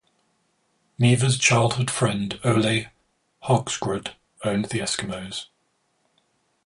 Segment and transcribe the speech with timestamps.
[0.97, 2.87] Nevers' childhood friend Ole
[3.43, 5.45] Haugsrud owned the Eskimos.